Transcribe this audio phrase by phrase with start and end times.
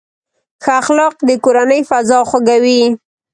[0.63, 2.81] ښه اخلاق د کورنۍ فضا خوږوي.